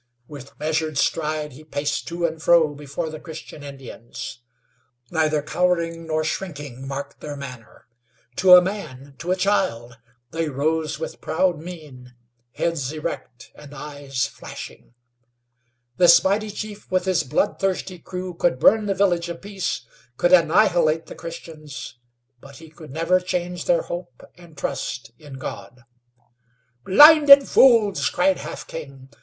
[0.27, 4.39] With measured stride he paced to and fro before the Christian Indians.
[5.11, 7.85] Neither cowering nor shrinking marked their manner;
[8.37, 9.99] to a man, to a child,
[10.31, 12.15] they rose with proud mien,
[12.53, 14.95] heads erect and eyes flashing.
[15.97, 19.85] This mighty chief with his blood thirsty crew could burn the Village of Peace,
[20.17, 21.99] could annihilate the Christians,
[22.39, 25.83] but he could never change their hope and trust in God.
[26.83, 29.09] "Blinded fools!" cried Half King.